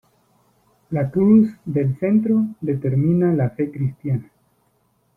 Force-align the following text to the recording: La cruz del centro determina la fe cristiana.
La 0.89 1.11
cruz 1.11 1.49
del 1.63 1.95
centro 1.99 2.43
determina 2.59 3.31
la 3.33 3.51
fe 3.51 3.69
cristiana. 3.69 4.31